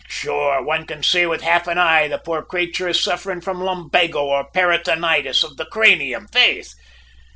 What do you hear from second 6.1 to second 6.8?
faith!'